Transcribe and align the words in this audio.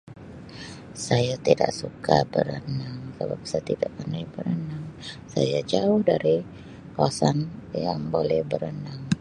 Saya 1.05 1.35
tidak 1.47 1.69
suka 1.81 2.17
berenang 2.33 2.97
sebab 3.21 3.37
saya 3.49 3.61
tidak 3.71 3.91
pandai 4.01 4.23
berenang, 4.33 4.85
saya 5.33 5.59
jauh 5.71 5.99
dari 6.09 6.37
kawasan 6.97 7.37
yang 7.85 8.01
boleh 8.13 8.41
berenang. 8.51 9.01